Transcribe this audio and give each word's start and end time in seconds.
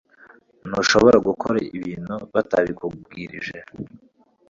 Ntushobora 0.67 1.17
gukora 1.27 1.57
ibintu 1.77 2.15
batabikubwirije 2.33 3.57